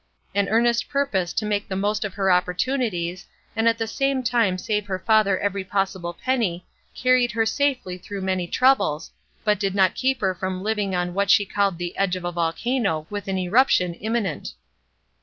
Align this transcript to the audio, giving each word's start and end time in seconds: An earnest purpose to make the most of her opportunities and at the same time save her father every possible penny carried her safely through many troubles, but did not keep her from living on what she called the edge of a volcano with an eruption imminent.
An 0.33 0.49
earnest 0.49 0.89
purpose 0.89 1.31
to 1.33 1.45
make 1.45 1.67
the 1.67 1.75
most 1.75 2.03
of 2.03 2.15
her 2.15 2.31
opportunities 2.31 3.27
and 3.55 3.67
at 3.69 3.77
the 3.77 3.85
same 3.85 4.23
time 4.23 4.57
save 4.57 4.87
her 4.87 4.97
father 4.97 5.37
every 5.37 5.63
possible 5.63 6.11
penny 6.11 6.65
carried 6.95 7.33
her 7.33 7.45
safely 7.45 7.99
through 7.99 8.21
many 8.21 8.47
troubles, 8.47 9.11
but 9.43 9.59
did 9.59 9.75
not 9.75 9.93
keep 9.93 10.19
her 10.21 10.33
from 10.33 10.63
living 10.63 10.95
on 10.95 11.13
what 11.13 11.29
she 11.29 11.45
called 11.45 11.77
the 11.77 11.95
edge 11.97 12.15
of 12.15 12.25
a 12.25 12.31
volcano 12.31 13.05
with 13.11 13.27
an 13.27 13.37
eruption 13.37 13.93
imminent. 13.93 14.53